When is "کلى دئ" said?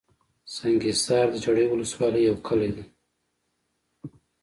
2.47-2.85